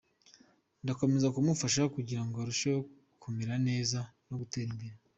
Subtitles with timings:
[0.83, 2.81] Ndakomeza kumufasha kugira ngo arusheho
[3.21, 4.95] kumera neza no gutera imbere.